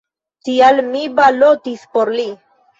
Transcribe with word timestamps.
Tial 0.47 0.81
mi 0.87 1.03
balotis 1.21 1.87
por 1.95 2.15
li. 2.19 2.29